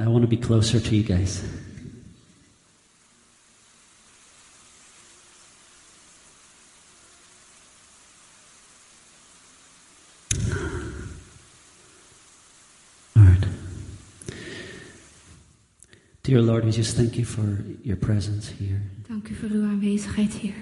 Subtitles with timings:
[0.00, 1.44] I want to be closer to you guys.
[13.14, 13.46] Lord.
[16.22, 18.80] Dear Lord, we just thank you for your presence here.
[19.08, 20.54] Dank u voor uw aanwezigheid hier.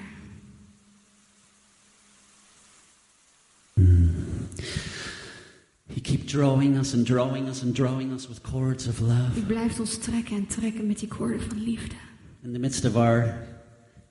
[6.28, 9.38] Drawing us and drawing us and drawing us with cords of love.
[9.38, 11.94] U blijft ons trekken en trekken met die koorden van liefde.
[12.42, 13.34] In the midst of our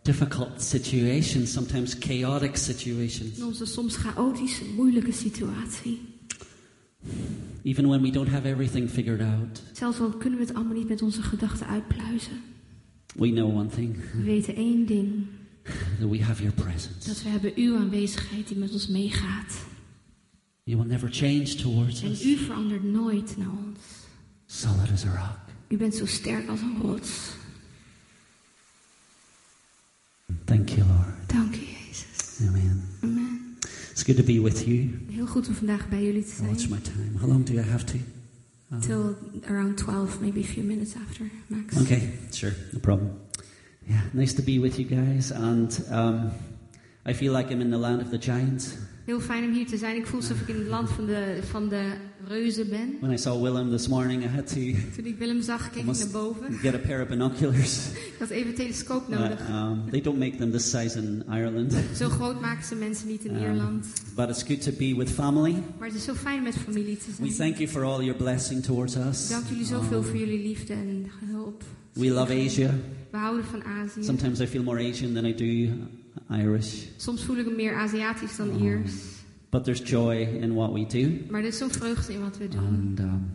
[0.01, 5.99] difficult situations, sometimes chaotic situations, In onze soms chaotische, moeilijke situatie.
[7.63, 10.87] even when we don't have everything figured out, Zelfs al kunnen we het allemaal niet
[10.87, 12.41] met onze gedachten uitpluizen.
[13.15, 15.25] we know one thing We weten één ding.
[15.99, 17.07] that we have your presence.
[17.07, 19.65] Dat we hebben uw aanwezigheid die met ons meegaat.
[20.67, 22.23] You will never change towards En us.
[22.25, 23.79] u verandert nooit naar ons.
[24.45, 25.39] Solid as a rock.
[25.67, 27.31] U bent zo sterk als een rots.
[30.45, 31.29] Thank you, Lord.
[31.29, 32.47] Dank u, Jezus.
[32.47, 32.83] Amen.
[33.03, 33.57] Amen.
[33.91, 34.89] It's good to be with you.
[35.09, 37.17] Heel goed om vandaag bij jullie te What's my time?
[37.19, 37.97] How long do I have to?
[38.71, 39.15] Uh, Till
[39.49, 41.77] around 12, maybe a few minutes after, max.
[41.81, 43.11] Okay, sure, no problem.
[43.85, 46.31] Yeah, nice to be with you guys, and um,
[47.05, 48.75] I feel like I'm in the land of the giants.
[49.07, 49.95] Heel fijn om hier te zijn.
[49.95, 51.91] Ik voel alsof ik in het land van de, van de
[52.27, 52.95] reuzen ben.
[52.99, 54.53] When I saw Willem this morning, I had to
[54.95, 56.53] Toen ik Willem zag, keek ik naar boven.
[56.53, 57.77] get a pair of binoculars.
[58.13, 59.49] Ik had even een telescoop nodig.
[59.49, 63.25] um, they don't make them this size in Ireland, Zo groot maken ze mensen niet
[63.25, 63.85] in Um, Ierland.
[64.15, 65.55] but it's good to be with family.
[65.77, 67.35] Maar het is zo fijn met familie te We zijn.
[67.37, 69.29] thank you for all your blessing towards us.
[69.29, 71.63] Dank jullie zoveel Um, voor jullie liefde en hulp.
[71.93, 72.73] we love Asia.
[73.11, 74.03] We houden van Azië.
[74.03, 75.73] Sometimes I feel more Asian than I do
[76.31, 78.91] Irish, Soms voel ik me meer Aziatisch dan Um, Iers.
[79.49, 82.47] but there's joy in what we do, Maar er is zo'n vreugde in wat we
[82.47, 82.59] doen.
[82.65, 83.31] and um,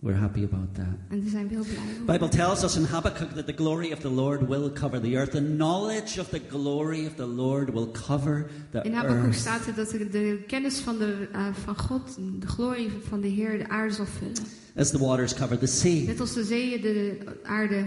[0.00, 0.84] we're happy about that.
[1.08, 2.16] En daar zijn we heel blij.
[2.18, 5.30] Bible tells us in Habakkuk that the glory of the Lord will cover the earth.
[5.30, 9.34] The knowledge of the glory of the Lord will cover the In Habakkuk earth.
[9.34, 13.58] staat er dat de, kennis van, de, eh, van God, de glorie van de Heer,
[13.58, 14.34] de aarde zal vullen.
[14.76, 16.04] As the waters cover the sea.
[16.06, 17.84] Net als de zeeën de aarde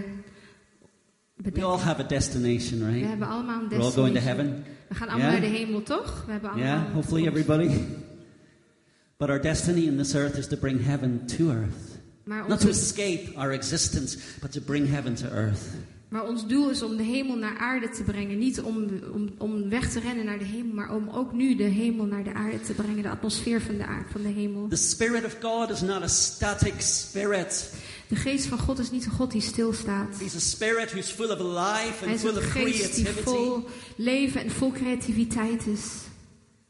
[1.54, 3.08] We all have a destination, We right?
[3.08, 4.46] hebben allemaal een We're all going to destination.
[4.46, 4.64] heaven.
[4.88, 5.40] We gaan allemaal Yeah?
[5.40, 6.22] naar de hemel, toch?
[6.26, 7.70] We hebben allemaal Yeah, hopefully everybody.
[9.18, 11.98] But our destiny in this earth is to bring heaven to earth.
[12.24, 15.60] Maar Not to escape our existence, but to bring heaven to earth.
[16.08, 18.38] maar ons doel is om de hemel naar aarde te brengen.
[18.38, 21.62] Niet om, om, om weg te rennen naar de hemel, maar om ook nu de
[21.64, 23.02] hemel naar de aarde te brengen.
[23.02, 24.68] De atmosfeer van de, aarde, van de hemel.
[24.68, 27.74] The Spirit of God is not a static spirit.
[28.08, 30.18] De geest van God is niet een God die stilstaat.
[30.18, 33.06] He's a spirit who's full of life Hij and is full een of geest die
[33.06, 35.82] vol leven en vol creativiteit is.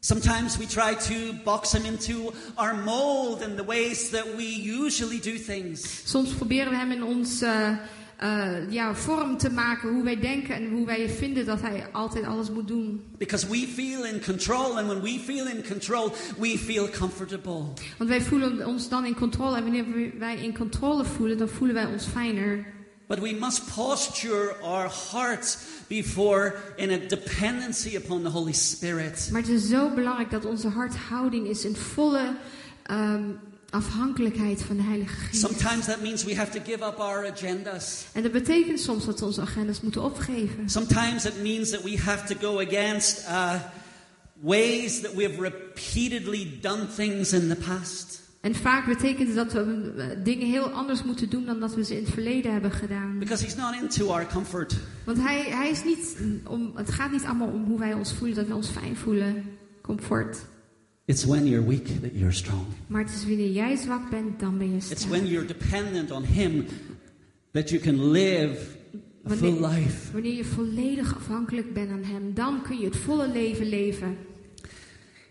[0.00, 5.20] Sometimes we try to box him into our mold and the ways that we usually
[5.20, 6.02] do things.
[6.04, 7.70] Soms proberen we hem in ons eh,
[8.16, 12.24] eh, ja, vorm te maken, hoe wij denken en hoe wij vinden dat hij altijd
[12.24, 13.02] alles moet doen.
[13.18, 17.64] Because we feel in control, and when we feel in control, we feel comfortable.
[17.98, 19.84] Want wij voelen ons dan in controle en wanneer
[20.18, 22.74] wij in controle voelen, dan voelen wij ons fijner.
[23.06, 29.28] But we must posture our hearts before in a dependency upon the Holy Spirit.
[29.32, 32.36] Maar het is zo belangrijk dat onze harthouding is in volle
[32.82, 33.22] ehm,
[33.70, 35.40] afhankelijkheid van de Heilige Geest.
[35.40, 38.04] Sometimes that means we have to give up our agendas.
[38.12, 40.70] En dat betekent soms dat we onze agendas moeten opgeven.
[40.70, 43.54] Sometimes it means that we have to go against uh,
[44.40, 48.24] ways that we have repeatedly done things in the past.
[48.40, 51.84] En vaak betekent het dat we eh, dingen heel anders moeten doen dan dat we
[51.84, 53.18] ze in het verleden hebben gedaan.
[53.18, 54.76] Because He's not into our comfort.
[55.04, 56.16] Want hij, hij is niet
[56.46, 59.44] om, het gaat niet allemaal om hoe wij ons voelen, dat we ons fijn voelen,
[59.82, 60.38] comfort.
[61.08, 62.66] It's when you're weak that you're strong.
[62.86, 65.10] Maar het is wanneer jij zwak bent, dan ben je It's sterk.
[65.10, 66.64] when you're dependent on Him
[67.52, 68.58] that you can live
[69.26, 70.12] a full Wanneer, life.
[70.12, 74.16] wanneer je volledig afhankelijk bent aan hem, dan kun je het volle leven leven.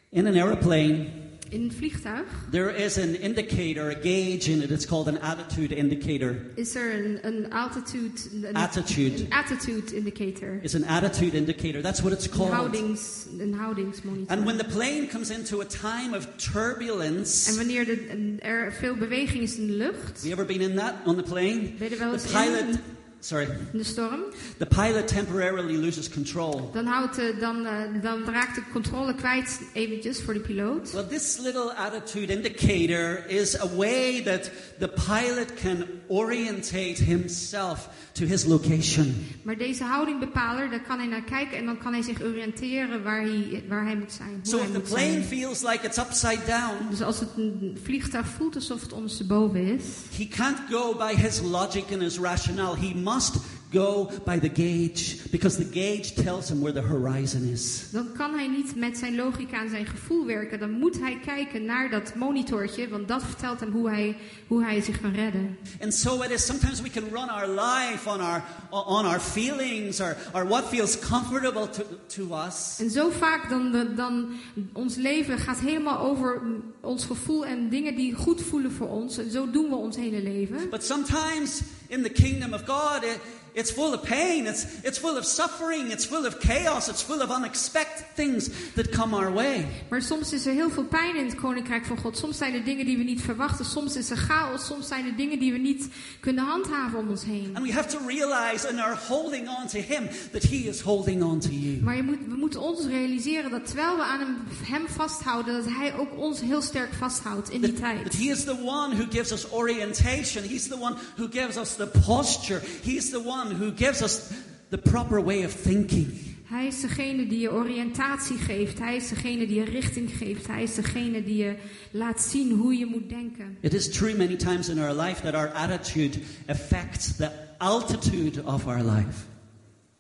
[0.09, 1.07] In an aeroplane,
[1.49, 4.71] In een vliegtuig there is an indicator, a gauge in it.
[4.71, 6.35] It's called an attitude indicator.
[6.55, 9.23] is er een, een altitude, een, Attitude.
[9.23, 10.59] een attitude indicator.
[10.61, 11.81] It's an attitude indicator.
[11.81, 12.51] That's what it's Een, called.
[12.51, 14.35] houdings, een houdingsmonitor.
[14.35, 18.95] And when the plane comes into a time of turbulence, En wanneer de, er veel
[18.95, 21.59] beweging is in de lucht, have you ever been in that on the plane?
[21.79, 22.79] ben je er wel The pilot in?
[23.25, 24.21] Sorry, in de storm,
[24.57, 26.69] the pilot temporarily loses control.
[26.73, 30.91] dan, houdt, de- dan, eh, dan raakt de controle kwijt eventjes voor de piloot.
[30.91, 38.25] Well, this little attitude indicator is a way that the pilot can orientate himself to
[38.25, 39.27] his location.
[39.43, 43.21] Maar deze houdingbepaler, daar kan hij naar kijken en dan kan hij zich oriënteren waar
[43.21, 44.39] hij, waar hij moet zijn.
[44.43, 45.23] So if the plane zijn.
[45.23, 49.83] feels like it's upside down, Dus als het een vliegtuig voelt alsof het ondersteboven is,
[50.17, 52.77] he can't go by his logic and his rationale.
[52.77, 53.35] He must
[53.71, 57.83] go by the gauge because the gauge tells him where the horizon is.
[57.91, 60.59] dan kan hij niet met zijn logica en zijn gevoel werken.
[60.59, 64.17] Dan moet hij kijken naar dat monitortje, want dat vertelt hem hoe hij,
[64.47, 65.57] hoe hij zich kan redden.
[65.81, 70.01] And so it is sometimes we can run our life on our on our feelings
[70.01, 72.79] or, or what feels comfortable to, to us.
[72.79, 74.29] En zo vaak dan, dan
[74.73, 76.41] ons leven gaat helemaal over
[76.81, 79.17] ons gevoel en dingen die goed voelen voor ons.
[79.17, 80.69] En zo doen we ons hele leven.
[80.69, 83.19] But sometimes in the kingdom of God, it,
[83.55, 87.21] it's full of pain, it's, it's full of suffering, it's full of chaos, it's full
[87.21, 89.65] of unexpected things that come our way.
[89.89, 92.17] Maar soms is er heel veel pijn in het koninkrijk van God.
[92.17, 93.65] Soms zijn er dingen die we niet verwachten.
[93.65, 94.65] Soms is er chaos.
[94.65, 95.87] Soms zijn er dingen die we niet
[96.19, 97.49] kunnen handhaven om ons heen.
[97.53, 101.23] And we have to realize in our holding on to Him that He is holding
[101.23, 101.81] on to you.
[101.83, 105.73] Maar je moet, we moeten ons realiseren dat terwijl we aan hem, hem vasthouden, dat
[105.73, 108.03] hij ook ons heel sterk vasthoudt in die That, tijd.
[108.03, 110.43] that He is the one who gives us orientation.
[110.43, 112.61] He's the one who gives us the posture.
[112.83, 114.21] He's the one who gives us
[114.69, 116.07] the proper way of thinking.
[116.45, 118.79] Hij is degene die je oriëntatie geeft.
[118.79, 120.47] Hij is degene die je richting geeft.
[120.47, 121.55] Hij is degene die je
[121.91, 123.57] laat zien hoe je moet denken.
[123.61, 128.67] It is true many times in our life that our attitude affects the altitude of
[128.67, 129.23] our life.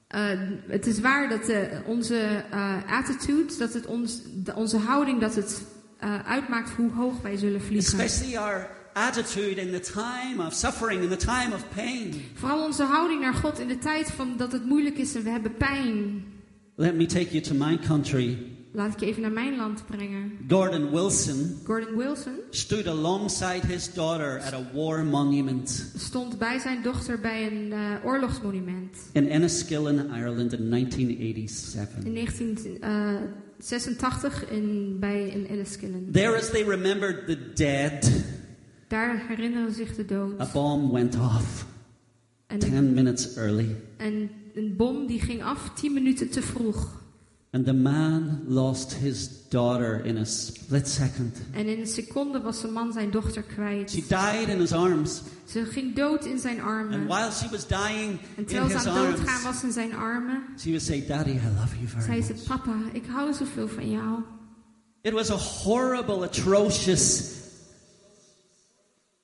[0.07, 0.29] Eh,
[0.67, 5.35] het is waar dat eh, onze eh, attitude, dat het ons, de- onze houding, dat
[5.35, 5.61] het
[6.25, 7.99] uitmaakt hoe hoog wij zullen vliegen.
[7.99, 12.13] Especially our attitude in the time of suffering, in the time of pain.
[12.33, 15.29] Vooral onze houding naar God in de tijd van dat het moeilijk is en we
[15.29, 16.23] hebben pijn.
[16.75, 18.37] Let me take you to my country.
[18.71, 20.31] Laat ik je even naar mijn land brengen.
[20.47, 26.81] Gordon Wilson Gordon Wilson stood alongside his daughter at a war monument stond bij zijn
[26.81, 32.03] dochter bij een eh, oorlogsmonument in Enniskillen, Ireland in 1987.
[32.03, 36.11] in 1986 in, bij in Enniskillen.
[36.11, 38.11] There, as they remembered the dead,
[38.87, 40.39] Daar herinneren ze zich de dood.
[40.41, 41.65] a bomb went off
[42.47, 47.03] En, 10 minutes early, en een bom die ging af tien minuten te vroeg.
[47.51, 51.37] and the man lost his daughter in a split second.
[51.51, 53.91] En in een seconde was de man zijn dochter She kwijt.
[53.91, 57.05] died in his arms, Ze ging dood in zijn and armen.
[57.07, 59.93] while she was dying En in terwijl ze his aan doodgaan arms, was in zijn
[59.95, 62.43] armen, she would say, Daddy, I love you very zei ze.
[62.47, 64.19] Papa, ik hou zoveel van jou.
[65.01, 67.31] It was a horrible, atrocious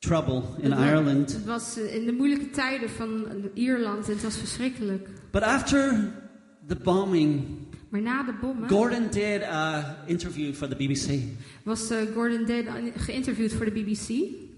[0.02, 1.32] trouble in Ireland.
[1.34, 5.08] Het was eh, in de moeilijke tijden van Ierland en het was verschrikkelijk.
[5.32, 6.12] But after
[6.68, 7.44] the bombing,
[7.90, 11.20] Maar na de bommen Gordon did an interview for the BBC.
[11.64, 12.66] was eh, Gordon Dead
[12.96, 14.10] geïnterviewd voor de BBC.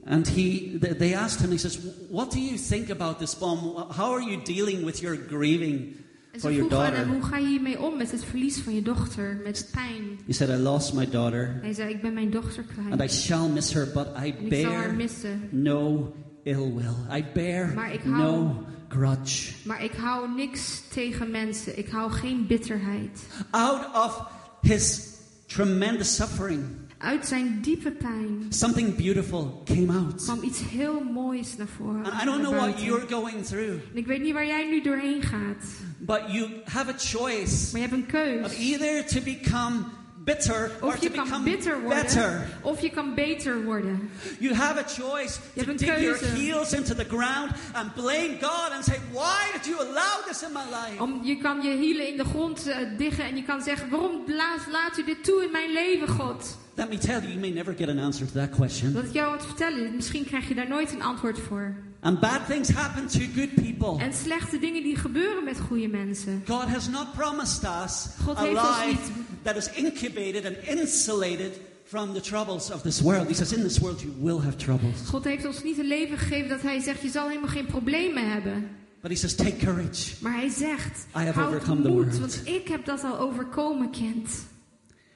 [0.06, 1.80] And he, they asked him, he says,
[2.10, 3.60] What do you think about this bomb?
[3.76, 5.96] How are you dealing with your grieving
[6.34, 7.14] En ze your vroegen aan hem, daughter?
[7.22, 10.20] hoe ga je hiermee om met het verlies van je dochter, met pijn?
[10.28, 13.12] He said, I lost my daughter, Hij zei, ik ben mijn dochter and I kwijt.
[13.12, 15.42] shall miss her, but I En ik zal haar bear missen.
[15.50, 16.14] no
[16.44, 17.18] ill will.
[17.18, 19.52] I bear Maar ik hou- no grudge.
[19.64, 21.78] Maar ik hou niks tegen mensen.
[21.78, 23.22] Ik hou geen bitterheid.
[23.50, 24.24] Out of
[24.62, 25.08] his
[25.46, 26.62] tremendous suffering,
[27.04, 30.24] Uit zijn diepe pijn something beautiful came out.
[30.24, 32.04] kwam iets heel moois naar voren.
[32.06, 34.82] And I don't know what you're going through, En ik weet niet waar jij nu
[34.82, 35.66] doorheen gaat.
[36.00, 38.46] but you have a choice Maar je hebt een keus.
[38.46, 39.76] of either to become
[40.24, 42.02] bitter or Of to je kan become bitter worden.
[42.04, 42.48] better.
[42.62, 44.10] Of je kan beter worden.
[44.40, 46.26] You have a choice Je to dig your keuze.
[46.26, 50.52] heels into the ground and blame God and say, Why did you allow this in
[50.54, 51.02] my life?
[51.02, 54.24] Om, je kan je hielen in de grond eh, diggen en je kan zeggen: Waarom
[54.28, 56.58] laat, laat u dit toe in mijn leven, God?
[56.76, 58.94] Let me tell you, you may never get an answer to that question.
[58.94, 59.96] Dat ik jou wat vertellen.
[59.96, 61.76] Misschien krijg je daar nooit een antwoord voor.
[62.00, 64.04] And bad things happen to good people.
[64.06, 66.44] En slechte dingen die gebeuren met goede mensen.
[66.48, 69.12] God has not promised us God a life
[69.42, 73.28] that is incubated and insulated from the troubles of this world.
[73.28, 75.08] He says, In this world you will have troubles.
[75.08, 78.32] God heeft ons niet een leven gegeven dat hij zegt: Je zal helemaal geen problemen
[78.32, 78.70] hebben.
[79.02, 80.14] But he says, Take courage.
[80.20, 82.20] Maar hij zegt: I have overcome the world.
[82.20, 84.30] want ik heb dat al overkomen, kind.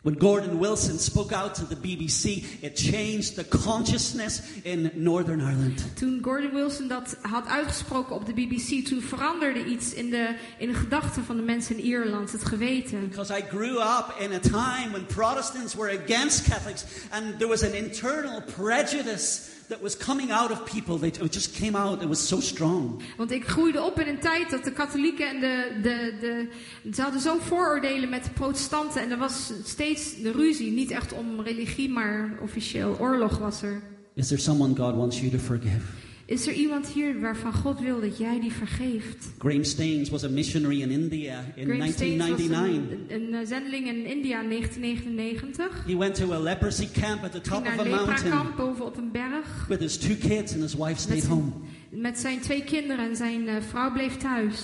[0.07, 5.85] When Gordon Wilson spoke out to the BBC, it changed the consciousness in Northern Ireland.
[5.95, 10.67] Toen Gordon Wilson dat had uitgesproken op de BBC, toen veranderde iets in de, in
[10.67, 13.09] de gedachten van de mensen in Ierland, het geweten.
[13.09, 17.63] Because I grew up in a time when Protestants were against Catholics and there was
[17.63, 20.97] an internal prejudice that was coming out of people.
[20.97, 22.01] They, it just came out.
[22.01, 23.01] It was so strong.
[23.17, 26.49] Want ik groeide op in een tijd dat de katholieken en de, de, de.
[26.93, 29.01] Ze hadden zo vooroordelen met de protestanten.
[29.01, 30.71] En er was steeds de ruzie.
[30.71, 32.97] Niet echt om religie, maar officieel.
[32.99, 33.81] Oorlog was er.
[34.13, 36.06] Is there someone God wants you to forgive?
[36.27, 39.27] Is er iemand hier waarvan God wil dat jij die vergeeft?
[39.37, 43.15] Graham Staines was a missionary in India in Graham Staines was 1999.
[43.15, 45.83] een, een, eh, zendeling in India in 1999.
[45.85, 48.23] He went to a leprosy camp at the Ging top naar of een a mountain
[48.23, 49.65] leprakamp boven op een berg.
[49.67, 51.51] with his two kids, and his wife Met stayed home.
[51.89, 54.61] zijn, met zijn twee kinderen en zijn eh, vrouw bleef thuis.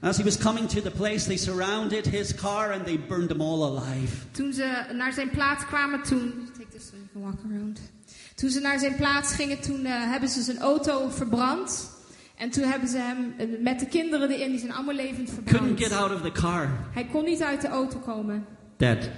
[0.00, 3.40] As he was coming to the place, they surrounded his car and they burned him
[3.40, 4.16] all alive.
[4.30, 6.32] Toen ze naar zijn plaats kwamen, toen.
[6.58, 7.80] Take this so you can walk around.
[8.40, 11.90] Toen ze naar zijn plaats gingen, toen eh, hebben ze zijn auto verbrand.
[12.36, 15.48] En toen hebben ze hem eh, met de kinderen erin, die zijn allemaal levend Couldn't
[15.48, 15.82] verbrand.
[15.82, 16.68] get out of the car.
[16.92, 18.44] Hij kon niet uit de auto komen.
[18.76, 19.10] Dead.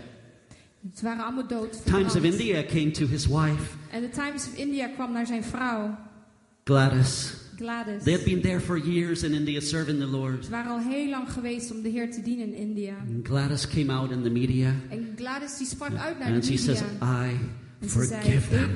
[0.94, 1.84] Ze waren allemaal dood.
[1.84, 2.34] Times of verbrand.
[2.40, 5.98] India came to his wife, En de Times of India kwam naar zijn vrouw,
[6.64, 7.32] Gladys.
[7.56, 8.02] Gladys.
[8.02, 10.44] They had been there for years in India serving the Lord.
[10.44, 12.94] Ze waren al heel lang geweest om de Heer te dienen in India.
[13.16, 16.58] And Gladys came out in the media En Gladys die sprak uit naar and de
[16.58, 16.74] she media.
[16.74, 17.36] says, I
[17.80, 18.70] En ze zei, forgive them.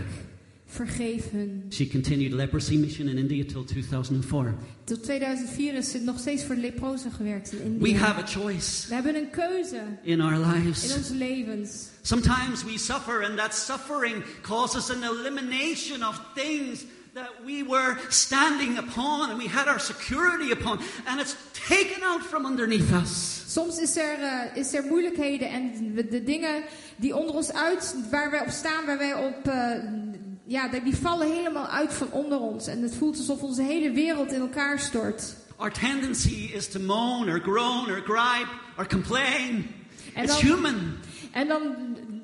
[1.33, 1.67] Hun.
[1.71, 4.55] She continued leprosy mission in India till 2004.
[4.85, 7.93] Tot 2004 is ze nog steeds voor leprozen gewerkt in India.
[7.93, 10.95] We have a choice We hebben een keuze in our in lives.
[10.97, 11.89] onze levens.
[12.03, 18.79] Sometimes we suffer, and that suffering causes an elimination of things that we were standing
[18.79, 21.37] upon and we had our security upon, and it's
[21.69, 23.43] taken out from underneath us.
[23.47, 26.63] Soms is er, eh, is er moeilijkheden en de dingen
[26.97, 29.73] die onder ons uit, waar wij op staan, waar wij op, eh,
[30.47, 32.67] ja, die vallen helemaal uit van onder ons.
[32.67, 35.35] En het voelt alsof onze hele wereld in elkaar stort.
[35.57, 38.49] Our tendency is to moan or groan or gripe
[38.79, 39.67] or complain.
[40.15, 40.75] En It's dan- human.
[41.33, 41.63] En dan,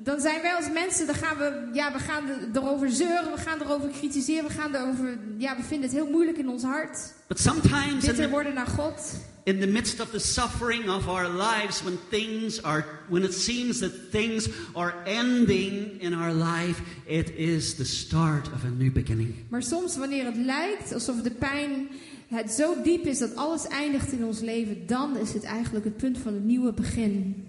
[0.03, 3.37] dan zijn wij als mensen, dan gaan we, ja, we gaan er- erover zeuren, we
[3.37, 7.13] gaan erover kritiseren, we gaan erover, ja, we vinden het heel moeilijk in ons hart.
[7.27, 9.13] But sometimes Bitter worden naar God.
[9.45, 13.79] In the midst of the suffering of our lives, when things are, when it seems
[13.79, 19.45] that things are ending in our life, it is the start of a new beginning.
[19.49, 21.87] Maar soms wanneer het lijkt alsof de pijn
[22.27, 25.97] het zo diep is dat alles eindigt in ons leven, dan is het eigenlijk het
[25.97, 27.47] punt van het nieuwe begin.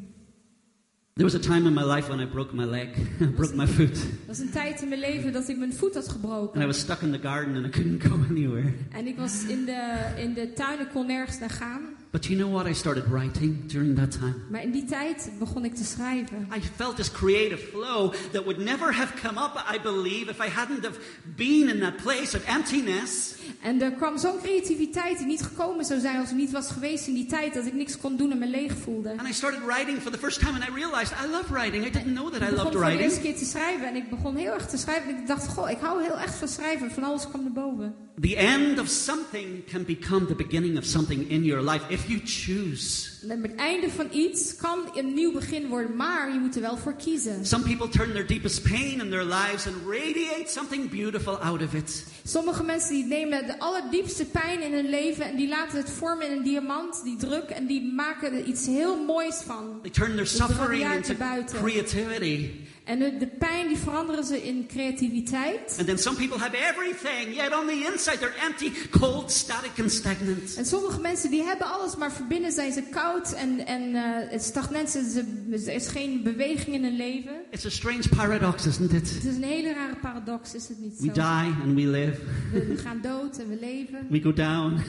[1.16, 2.88] There was a time in my life when I broke my leg,
[3.36, 6.02] broke my foot, Dat is een tijd in mijn leven dat ik mijn voet had
[6.08, 6.66] and I gebroken.
[6.66, 8.72] was stuck in the garden and I couldn't go anywhere.
[8.90, 11.80] En ik was in de, in de tuin, ik kon nergens naar gaan.
[12.14, 12.66] But you know what?
[12.66, 14.34] I started writing during that time.
[14.50, 16.48] Maar in die tijd begon ik te schrijven.
[16.56, 20.48] I felt this creative flow that would never have come up, I believe, if I
[20.48, 20.98] hadn't have
[21.36, 23.34] been in that place of emptiness.
[23.62, 27.06] En er kwam zo'n creativiteit die niet gekomen zou zijn als ik niet was geweest
[27.06, 29.14] in die tijd dat ik niks kon doen en me leeg voelde.
[29.16, 31.86] And I started writing for the first time, and I realized I love writing.
[31.86, 33.22] I didn't know that Ik I begon loved voor de eerste writing.
[33.22, 35.14] keer te schrijven en ik begon heel erg te schrijven.
[35.14, 36.90] En ik dacht, goh, ik hou heel erg van schrijven.
[36.90, 38.03] Van alles kwam naar boven.
[38.20, 42.20] The end of something can become the beginning of something in your life if you
[42.24, 43.10] choose.
[43.28, 46.94] Het einde van iets kan een nieuw begin worden, maar je moet er wel voor
[46.94, 47.46] kiezen.
[47.46, 51.74] Some people turn their deepest pain in their lives and radiate something beautiful out of
[51.74, 52.06] it.
[52.24, 56.30] Sommige mensen die nemen de allerdiepste pijn in hun leven en die laten het vormen
[56.30, 59.78] in een diamant, die druk, en die maken er iets heel moois van.
[59.82, 61.58] They turn their suffering radiaat into buiten.
[61.58, 62.50] creativity.
[62.84, 65.74] En de, de pijn die veranderen ze in creativiteit.
[65.78, 69.92] And then some people have everything, yet on the inside they're empty, cold, static, and
[69.92, 70.54] stagnant.
[70.56, 73.94] En sommige mensen die hebben alles, maar van binnen zijn ze koud en, en
[74.30, 74.90] het stagnant.
[74.90, 77.32] Ze, er is geen beweging in hun leven.
[77.50, 79.14] It's a strange paradox, isn't it?
[79.14, 81.12] Het is een hele rare paradox, is het niet We zo?
[81.12, 81.22] die
[81.62, 82.20] and we live.
[82.52, 84.06] We, we gaan dood en we leven.
[84.10, 84.80] We go down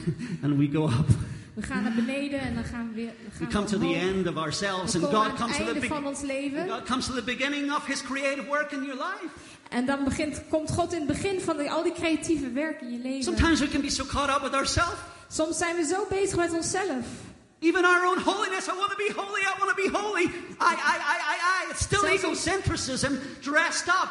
[0.42, 1.08] and we go up.
[1.56, 3.94] We gaan naar beneden en dan gaan we weer we We gaan come to the
[3.94, 6.68] end of ourselves, and God comes to the einde van be- ons leven.
[6.68, 9.32] God comes to the beginning of His creative work in your life.
[9.68, 12.90] En dan begint, komt God in het begin van die- al die creatieve werk in
[12.92, 13.22] je leven.
[13.22, 14.96] Sometimes we can be so caught up with ourselves,
[15.28, 17.04] Soms zijn we zo bezig met onszelf.
[17.60, 18.66] even our own holiness.
[18.66, 19.40] I want to be holy.
[19.40, 20.24] I want to be holy.
[20.24, 21.70] I, I, I, I, I.
[21.70, 24.10] It's still egocentrism dressed up.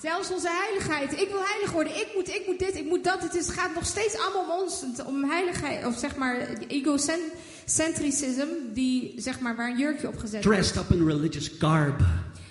[0.00, 1.12] Zelfs onze heiligheid.
[1.20, 1.92] Ik wil heilig worden.
[1.92, 3.22] Ik moet, ik moet dit, ik moet dat.
[3.22, 4.84] Het is, gaat nog steeds allemaal om ons.
[5.06, 5.86] Om heiligheid.
[5.86, 8.46] Of zeg maar egocentricism.
[8.72, 10.58] Die, zeg maar, waar een jurkje op gezet wordt.
[10.58, 12.00] Dressed up in religious garb.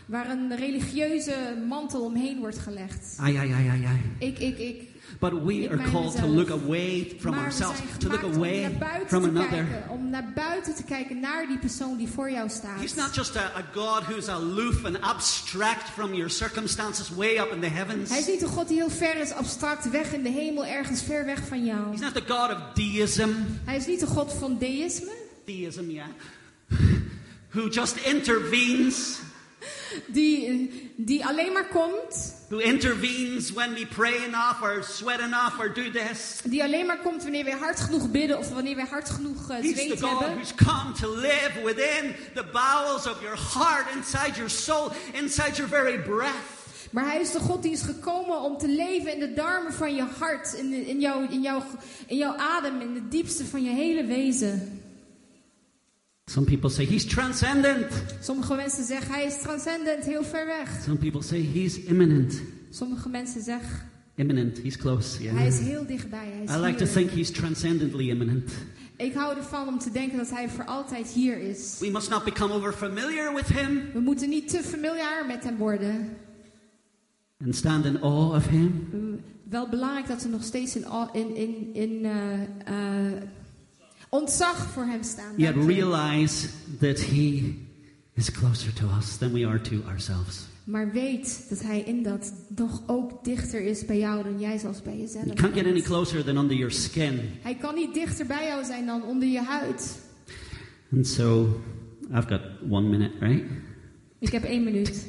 [0.05, 1.35] Waar een religieuze
[1.67, 3.15] mantel omheen wordt gelegd.
[3.19, 4.01] Ai, ai, ai, ai, ai.
[4.19, 4.92] Ik, ik, ik.
[5.23, 8.69] But we are called to look away from ourselves, to look away
[9.07, 9.65] from another.
[9.65, 9.89] kijken.
[9.89, 12.79] Om naar buiten te kijken naar die persoon die voor jou staat.
[12.79, 17.51] He's not just a, a God who's aloof and abstract from your circumstances way up
[17.51, 18.09] in the heavens.
[18.09, 21.01] Hij is niet een God die heel ver is, abstract, weg in de hemel, ergens
[21.01, 21.89] ver weg van jou.
[21.89, 23.29] He's not the God of deism.
[23.63, 25.11] Hij is niet een God van deïsme,
[25.45, 26.07] Deism, yeah.
[27.49, 29.19] Who just intervenes,
[30.07, 35.73] die, die alleen maar komt, who intervenes when we pray enough or sweat enough or
[35.73, 36.41] do this.
[36.43, 39.57] Die alleen maar komt wanneer wij hard genoeg bidden of wanneer wij hard genoeg uh,
[39.57, 40.37] He's the God hebben.
[40.37, 45.69] who's come to live within the bowels of your heart, inside your soul, inside your
[45.69, 46.61] very breath.
[46.91, 49.95] Maar hij is de God die is gekomen om te leven in de darmen van
[49.95, 51.63] je hart, in, de- in, jouw, in, jouw,
[52.07, 54.82] in jouw adem, in de diepste van je hele wezen.
[56.25, 57.85] Some people say he's transcendent.
[58.21, 60.81] Sommige mensen zeggen hij is transcendent, heel ver weg.
[60.83, 62.41] Some people say he's imminent.
[62.69, 65.17] Sommige mensen zeggen Imminent, he's close.
[65.17, 65.45] hij Yeah.
[65.47, 66.27] is heel dichtbij.
[66.33, 68.51] Hij is I like to think he's transcendently imminent.
[68.97, 71.77] Ik hou ervan om te denken dat hij voor altijd hier is.
[71.79, 75.57] We must not become over familiar with him We moeten niet te familiaar met hem
[75.57, 76.17] worden.
[77.45, 78.87] and stand in awe of him.
[79.49, 83.21] Wel belangrijk dat we nog steeds in, in, in, in eh, eh,
[84.13, 85.33] ontzag voor hem staan.
[85.37, 86.47] Yet realize
[86.79, 87.55] that he
[88.13, 90.47] is closer to us than we are to ourselves.
[90.63, 94.81] Maar weet dat hij in dat nog ook dichter is bij jou dan jij zelfs
[94.81, 95.25] bij jezelf.
[95.25, 97.19] You can't get any closer than under your skin.
[97.41, 99.99] Hij kan niet dichter bij jou zijn dan onder je huid.
[100.95, 101.61] And so,
[102.15, 103.43] I've got one minute, right?
[104.19, 105.05] Ik heb één minuut.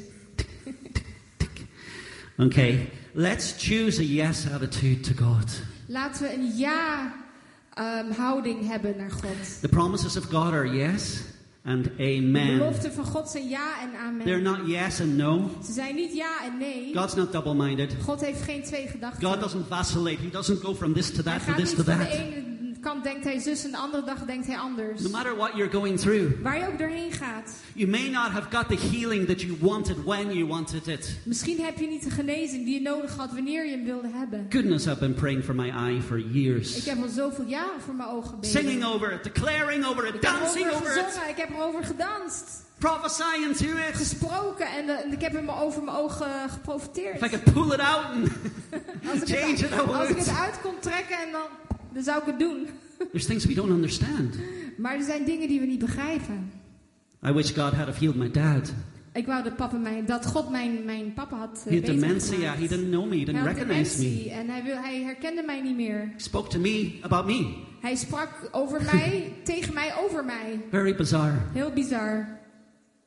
[2.37, 5.61] Okay, let's choose a yes attitude to God.
[5.87, 7.24] Laten we een ja
[7.75, 9.61] ehm, houding hebben naar God.
[9.61, 11.21] The promises of God are yes
[11.63, 12.57] and De amen.
[12.57, 13.89] beloften van God zijn ja en
[14.23, 14.43] They're amen.
[14.43, 15.49] not yes and no.
[15.65, 16.91] Ze zijn niet ja en nee.
[16.97, 17.95] God's not double minded.
[18.03, 19.27] God heeft geen twee gedachten.
[19.27, 20.17] God doesn't vacillate.
[20.21, 22.07] He doesn't go from this to that to this to de that.
[22.85, 25.01] Kant denkt hij zus en de andere dag denkt hij anders.
[25.01, 27.51] No matter what you're going through, Waar je ook doorheen gaat.
[27.73, 31.17] you may not have got the healing that you wanted when you wanted it.
[31.23, 34.45] Misschien heb je niet de genezing die je nodig had wanneer je hem wilde hebben.
[34.49, 36.85] Goodness, I've been praying for my eye for Ik years.
[36.85, 38.49] heb al zoveel jaren voor mijn ogen gebeden.
[38.49, 41.83] Singing over it, declaring over it, Ik heb dancing erover over it, ik heb erover
[41.83, 42.63] gedanst.
[42.77, 43.95] prophesying to it.
[43.95, 47.15] Gesproken en, eh, en ik heb hem over mijn ogen geprofiteerd.
[47.15, 48.27] If I could pull it out and
[49.11, 51.41] Als ik, change it, I als ik het uit kon trekken, en dan,
[51.95, 52.67] dan zou ik het doen.
[53.11, 54.35] There's things we don't understand.
[54.77, 56.51] Maar er zijn dingen die we niet begrijpen.
[57.27, 58.73] I wish God had have healed my dad.
[59.13, 62.53] Ik wou dat, papa mijn, dat God mijn, mijn papa had uh, He had dementia.
[62.53, 63.09] He didn't know me.
[63.09, 64.31] He Hij didn't had recognize dementie me.
[64.31, 66.13] en hij, wil, hij herkende mij niet meer.
[66.17, 67.53] Spoke to me about me.
[67.81, 70.59] Hij sprak over mij, tegen mij over mij.
[70.69, 71.37] Very bizarre.
[71.53, 72.27] Heel bizar.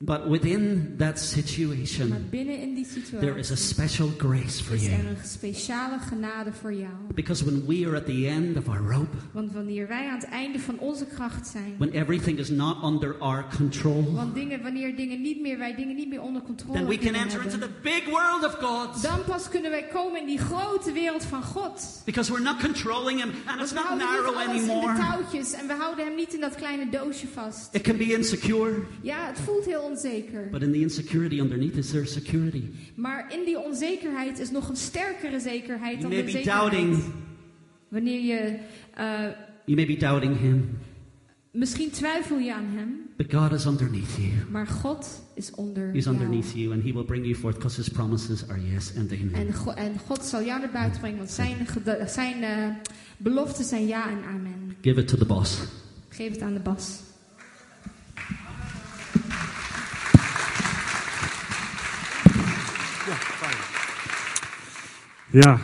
[0.00, 2.86] But within that Maar situation, binnen in die
[3.18, 4.92] there is a situatie special grace for is you.
[4.94, 6.92] er een speciale genade voor jou.
[7.14, 10.28] Because when we are at the end of our rope, Want wanneer wij aan het
[10.28, 14.96] einde van onze kracht zijn, when everything is not under our control, want dingen, wanneer
[14.96, 17.70] dingen niet meer, wij dingen niet meer onder controle then we can enter into the
[17.82, 19.02] big world of God.
[19.02, 22.02] dan pas kunnen wij komen in die grote wereld van God.
[22.04, 24.98] Because we're not controlling Him and Want it's we not narrow alles in de anymore.
[24.98, 27.74] touwtjes en we houden hem niet in dat kleine doosje vast.
[27.74, 30.48] It can be insecure, Ja, het voelt heel onzeker.
[30.50, 32.62] but in the insecurity underneath is there security.
[32.94, 36.70] Maar in die onzekerheid is nog een sterkere zekerheid You dan may de be zekerheid.
[36.72, 37.02] doubting,
[37.88, 38.58] Wanneer je,
[38.94, 39.04] eh,
[39.64, 40.78] you may be doubting Him,
[41.50, 44.30] misschien twijfel je aan hem, but God is underneath you.
[44.50, 46.16] maar God is onder He's jou.
[46.16, 49.32] underneath you, and He will bring you forth because His promises are yes and amen.
[49.34, 51.56] En, Go- en God zal jou naar buiten brengen, want zijn,
[52.06, 52.68] zijn eh,
[53.16, 54.74] beloften zijn ja en amen.
[54.82, 55.58] Give it to the boss.
[56.08, 57.00] Geef het aan de bas.
[65.32, 65.60] Ja,